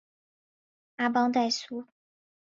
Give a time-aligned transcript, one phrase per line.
[0.95, 1.85] 阿邦代苏。